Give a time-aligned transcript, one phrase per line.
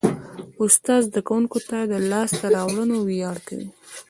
[0.63, 1.59] استاد د زده کوونکي
[1.91, 3.67] د لاسته راوړنو ویاړ کوي.